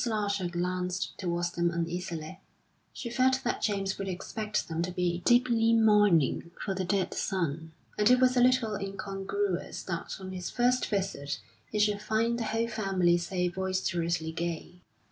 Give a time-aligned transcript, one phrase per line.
[0.03, 2.39] Larcher glanced towards them uneasily;
[2.91, 7.71] she felt that James would expect them to be deeply mourning for the dead son,
[7.99, 11.39] and it was a little incongruous that on his first visit
[11.71, 14.81] he should find the whole family so boisterously gay.